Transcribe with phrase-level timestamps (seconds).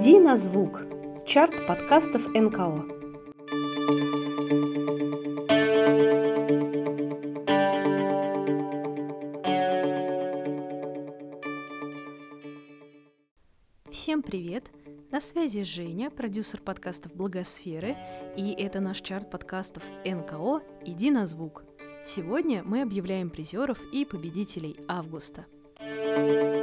[0.00, 0.80] Иди на звук.
[1.26, 2.84] Чарт подкастов НКО.
[13.90, 14.70] Всем привет!
[15.10, 17.96] На связи Женя, продюсер подкастов Благосферы,
[18.36, 21.64] и это наш чарт подкастов НКО «Иди на звук».
[22.06, 25.46] Сегодня мы объявляем призеров и победителей августа–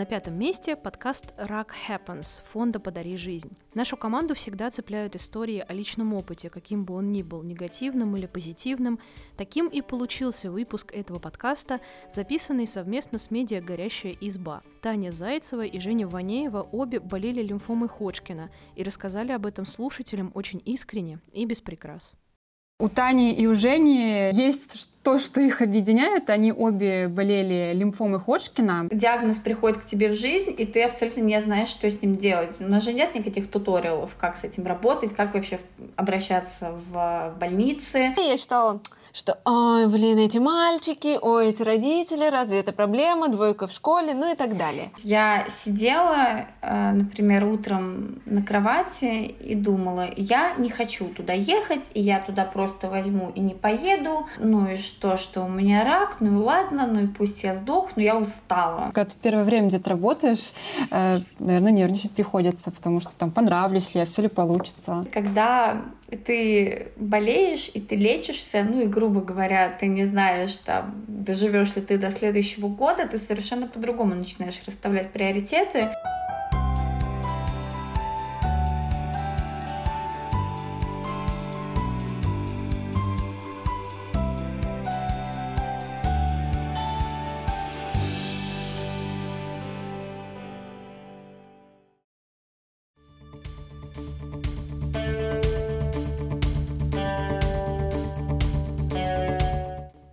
[0.00, 3.54] На пятом месте подкаст «Рак Happens» фонда «Подари жизнь».
[3.74, 8.24] Нашу команду всегда цепляют истории о личном опыте, каким бы он ни был, негативным или
[8.24, 8.98] позитивным.
[9.36, 14.62] Таким и получился выпуск этого подкаста, записанный совместно с медиа «Горящая изба».
[14.80, 20.62] Таня Зайцева и Женя Ванеева обе болели лимфомой Ходжкина и рассказали об этом слушателям очень
[20.64, 22.16] искренне и без прикрас.
[22.80, 28.88] У Тани и у Жени есть то, что их объединяет, они обе болели лимфомой Ходжкина.
[28.90, 32.52] Диагноз приходит к тебе в жизнь, и ты абсолютно не знаешь, что с ним делать.
[32.58, 35.58] У нас же нет никаких туториалов, как с этим работать, как вообще
[35.96, 38.14] обращаться в больнице.
[38.16, 38.80] Я считала,
[39.12, 44.32] что, ой, блин, эти мальчики, ой, эти родители, разве это проблема, двойка в школе, ну
[44.32, 44.90] и так далее.
[45.02, 52.00] Я сидела, э, например, утром на кровати и думала, я не хочу туда ехать, и
[52.00, 56.40] я туда просто возьму и не поеду, ну и что, что у меня рак, ну
[56.40, 58.90] и ладно, ну и пусть я сдохну, я устала.
[58.92, 60.52] Когда ты первое время где-то работаешь,
[60.90, 65.06] э, наверное, нервничать приходится, потому что там понравлюсь ли я, все ли получится.
[65.12, 65.82] Когда
[66.24, 71.82] ты болеешь и ты лечишься, ну и, грубо говоря, ты не знаешь, там, доживешь ли
[71.82, 75.90] ты до следующего года, ты совершенно по-другому начинаешь расставлять приоритеты.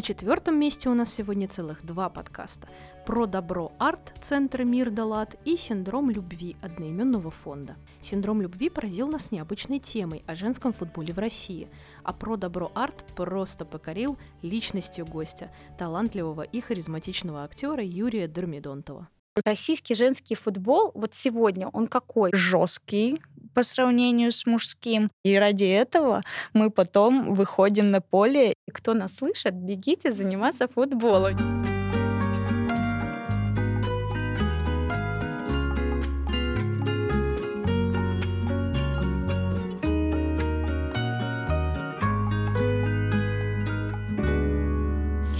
[0.00, 2.66] На четвертом месте у нас сегодня целых два подкаста.
[3.04, 7.76] Про добро арт Центра Мир Далат и Синдром любви одноименного фонда.
[8.00, 11.68] Синдром любви поразил нас необычной темой о женском футболе в России,
[12.02, 19.06] а про добро арт просто покорил личностью гостя, талантливого и харизматичного актера Юрия Дермидонтова.
[19.44, 22.30] Российский женский футбол вот сегодня, он какой?
[22.32, 23.20] Жесткий,
[23.54, 25.10] по сравнению с мужским.
[25.24, 26.22] И ради этого
[26.52, 28.54] мы потом выходим на поле.
[28.72, 31.36] Кто нас слышит, бегите заниматься футболом.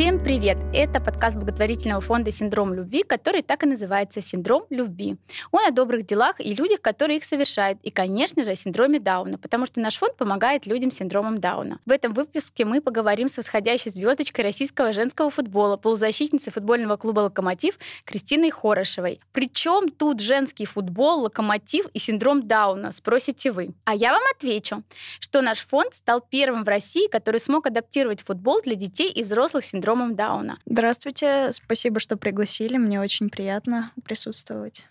[0.00, 0.56] Всем привет!
[0.72, 5.16] Это подкаст благотворительного фонда «Синдром любви», который так и называется «Синдром любви».
[5.50, 9.36] Он о добрых делах и людях, которые их совершают, и, конечно же, о синдроме Дауна,
[9.36, 11.80] потому что наш фонд помогает людям с синдромом Дауна.
[11.86, 17.76] В этом выпуске мы поговорим с восходящей звездочкой российского женского футбола, полузащитницей футбольного клуба «Локомотив»
[18.04, 19.18] Кристиной Хорошевой.
[19.32, 23.70] Причем тут женский футбол, локомотив и синдром Дауна, спросите вы.
[23.86, 24.84] А я вам отвечу,
[25.18, 29.64] что наш фонд стал первым в России, который смог адаптировать футбол для детей и взрослых
[29.64, 30.59] с синдромом Дауна.
[30.66, 34.84] Здравствуйте, спасибо, что пригласили, мне очень приятно присутствовать.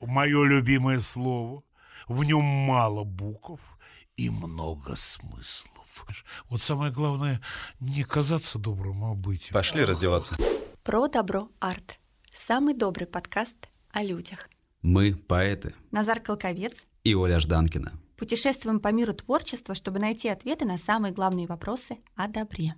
[0.00, 1.62] Мое любимое слово.
[2.08, 3.78] В нем мало букв
[4.16, 6.06] и много смыслов.
[6.48, 7.40] Вот самое главное
[7.80, 9.50] не казаться добрым, а быть.
[9.52, 10.36] Пошли раздеваться.
[10.84, 11.98] Про добро арт.
[12.32, 13.56] Самый добрый подкаст
[13.90, 14.48] о людях.
[14.82, 15.74] Мы поэты.
[15.90, 17.92] Назар Колковец и Оля Жданкина.
[18.16, 22.74] Путешествуем по миру творчества, чтобы найти ответы на самые главные вопросы о добре.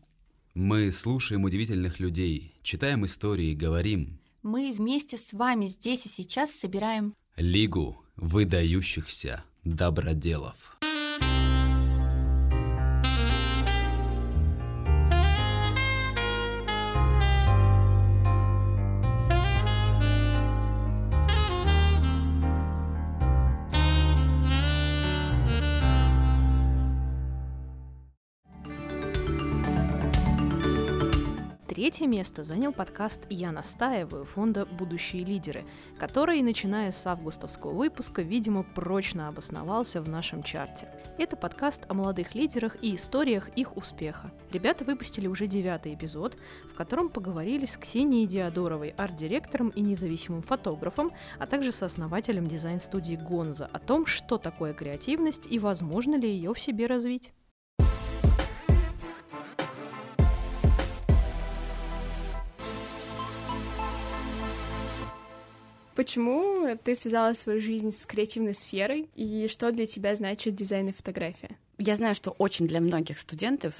[0.54, 4.18] Мы слушаем удивительных людей, читаем истории, говорим.
[4.42, 10.76] Мы вместе с вами здесь и сейчас собираем Лигу выдающихся доброделов.
[31.78, 35.64] Третье место занял подкаст «Я настаиваю» фонда «Будущие лидеры»,
[35.96, 40.88] который, начиная с августовского выпуска, видимо, прочно обосновался в нашем чарте.
[41.18, 44.32] Это подкаст о молодых лидерах и историях их успеха.
[44.50, 46.36] Ребята выпустили уже девятый эпизод,
[46.68, 53.14] в котором поговорили с Ксенией Диадоровой, арт-директором и независимым фотографом, а также со основателем дизайн-студии
[53.14, 57.32] «Гонза» о том, что такое креативность и возможно ли ее в себе развить.
[65.98, 70.92] Почему ты связала свою жизнь с креативной сферой и что для тебя значит дизайн и
[70.92, 71.56] фотография?
[71.76, 73.74] Я знаю, что очень для многих студентов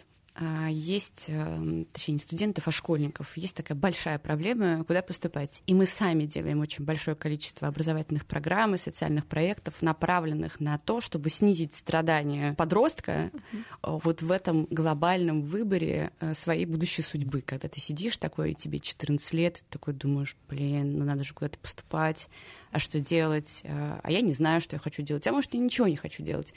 [0.70, 5.62] есть, эм, точнее, не студентов, а школьников, есть такая большая проблема, куда поступать.
[5.66, 11.00] И мы сами делаем очень большое количество образовательных программ и социальных проектов, направленных на то,
[11.00, 14.00] чтобы снизить страдания подростка uh-huh.
[14.04, 17.40] вот в этом глобальном выборе э, своей будущей судьбы.
[17.40, 21.58] Когда ты сидишь такой, тебе 14 лет, ты такой думаешь, блин, ну надо же куда-то
[21.58, 22.28] поступать,
[22.70, 23.62] а что делать?
[23.64, 25.26] А, а я не знаю, что я хочу делать.
[25.26, 26.54] А может, я ничего не хочу делать.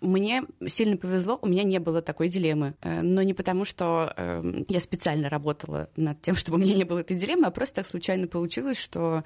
[0.00, 2.74] Мне сильно повезло, у меня не было такой дилеммы.
[2.80, 6.84] Э, но не потому, что э, я специально работала над тем, чтобы у меня не
[6.84, 9.24] было этой дилеммы, а просто так случайно получилось, что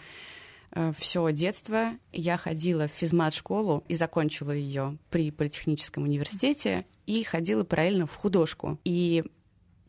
[0.73, 7.65] э, все детство я ходила в физмат-школу и закончила ее при политехническом университете и ходила
[7.65, 8.81] параллельно в художку.
[8.85, 9.25] И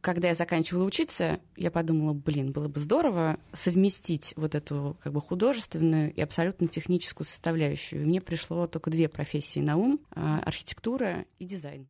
[0.05, 5.19] когда я заканчивала учиться, я подумала, блин, было бы здорово совместить вот эту как бы
[5.19, 8.03] художественную и абсолютно техническую составляющую.
[8.03, 11.87] И мне пришло только две профессии на ум— архитектура и дизайн.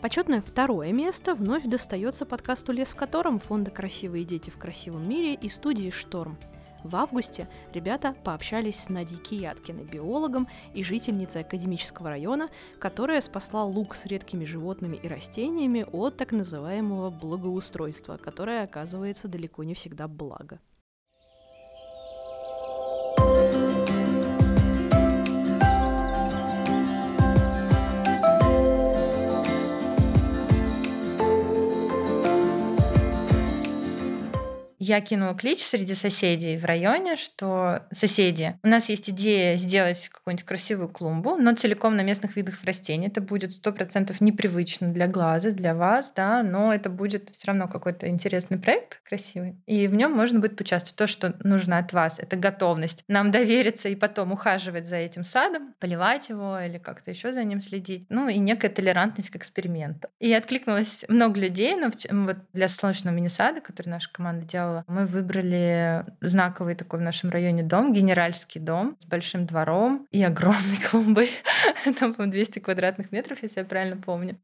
[0.00, 5.34] Почетное второе место вновь достается подкасту «Лес в котором» фонда «Красивые дети в красивом мире»
[5.34, 6.38] и студии «Шторм».
[6.82, 12.48] В августе ребята пообщались с Надей Кияткиной, биологом и жительницей академического района,
[12.78, 19.62] которая спасла луг с редкими животными и растениями от так называемого благоустройства, которое оказывается далеко
[19.62, 20.58] не всегда благо.
[34.80, 40.46] Я кинула клич среди соседей в районе, что соседи, у нас есть идея сделать какую-нибудь
[40.46, 43.08] красивую клумбу, но целиком на местных видах растений.
[43.08, 47.68] Это будет сто процентов непривычно для глаза, для вас, да, но это будет все равно
[47.68, 49.56] какой-то интересный проект, красивый.
[49.66, 50.96] И в нем можно будет поучаствовать.
[50.96, 55.74] То, что нужно от вас, это готовность нам довериться и потом ухаживать за этим садом,
[55.78, 58.06] поливать его или как-то еще за ним следить.
[58.08, 60.08] Ну и некая толерантность к эксперименту.
[60.20, 61.90] И откликнулось много людей, но
[62.24, 67.62] вот для солнечного мини-сада, который наша команда делала, мы выбрали знаковый такой в нашем районе
[67.62, 71.30] дом, генеральский дом с большим двором и огромной клумбой.
[71.98, 74.38] Там, по 200 квадратных метров, если я правильно помню.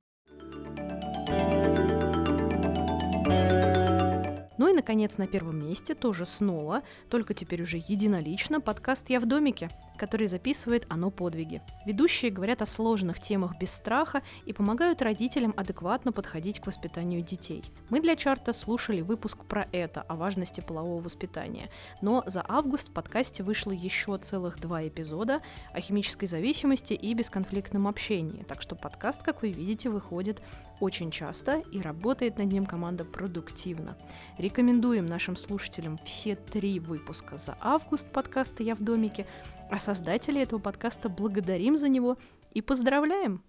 [4.58, 9.26] Ну и, наконец, на первом месте тоже снова, только теперь уже единолично, подкаст «Я в
[9.26, 11.62] домике», который записывает «Оно подвиги».
[11.84, 17.64] Ведущие говорят о сложных темах без страха и помогают родителям адекватно подходить к воспитанию детей.
[17.88, 21.70] Мы для чарта слушали выпуск про это, о важности полового воспитания.
[22.00, 25.40] Но за август в подкасте вышло еще целых два эпизода
[25.72, 28.42] о химической зависимости и бесконфликтном общении.
[28.44, 30.42] Так что подкаст, как вы видите, выходит
[30.80, 33.96] очень часто и работает над ним команда продуктивно.
[34.38, 39.26] Рекомендуем нашим слушателям все три выпуска за август подкаста «Я в домике»,
[39.70, 42.18] а создатели этого подкаста благодарим за него
[42.52, 43.42] и поздравляем!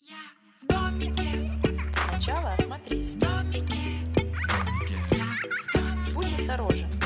[0.00, 0.16] Я
[0.60, 1.50] в домике.
[2.08, 3.12] Сначала осмотрись.
[3.12, 3.76] В домике.
[5.10, 6.14] Я в домике.
[6.14, 7.03] Будь осторожен.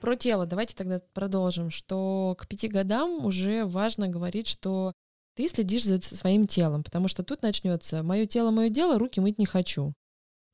[0.00, 4.92] Про тело давайте тогда продолжим, что к пяти годам уже важно говорить, что
[5.34, 9.38] ты следишь за своим телом, потому что тут начнется мое тело, мое дело, руки мыть
[9.38, 9.94] не хочу.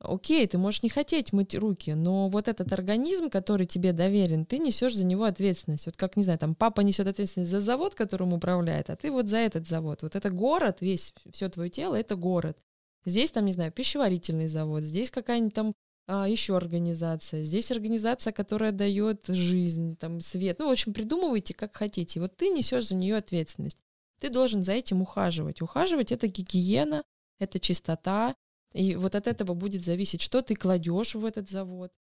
[0.01, 4.59] Окей, ты можешь не хотеть мыть руки, но вот этот организм, который тебе доверен, ты
[4.59, 5.87] несешь за него ответственность.
[5.87, 9.29] Вот как, не знаю, там папа несет ответственность за завод, которым управляет, а ты вот
[9.29, 10.03] за этот завод.
[10.03, 12.59] Вот это город, весь, все твое тело, это город.
[13.07, 15.75] Здесь там, не знаю, пищеварительный завод, здесь какая-нибудь там
[16.07, 20.59] а, еще организация, здесь организация, которая дает жизнь, там, свет.
[20.59, 22.21] Ну, в общем, придумывайте, как хотите.
[22.21, 23.79] Вот ты несешь за нее ответственность.
[24.21, 25.63] Ты должен за этим ухаживать.
[25.63, 27.05] Ухаживать это гигиена,
[27.39, 28.35] это чистота.
[28.75, 31.91] И вот от этого будет зависеть, что ты кладешь в этот завод.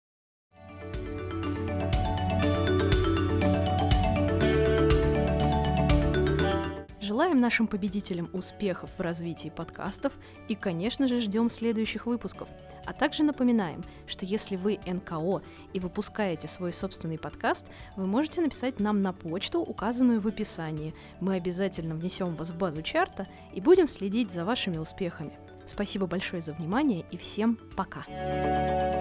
[7.04, 10.14] Желаем нашим победителям успехов в развитии подкастов
[10.48, 12.48] и, конечно же, ждем следующих выпусков.
[12.86, 15.42] А также напоминаем, что если вы НКО
[15.74, 20.94] и выпускаете свой собственный подкаст, вы можете написать нам на почту, указанную в описании.
[21.20, 25.38] Мы обязательно внесем вас в базу чарта и будем следить за вашими успехами.
[25.66, 28.93] Спасибо большое за внимание и всем пока!